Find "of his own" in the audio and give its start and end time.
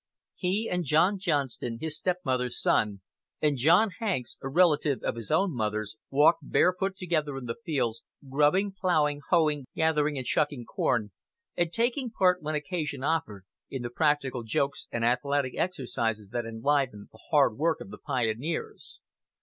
5.03-5.53